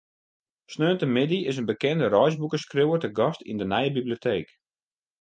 [0.73, 4.47] Sneontemiddei is in bekende reisboekeskriuwer te gast yn de nije biblioteek.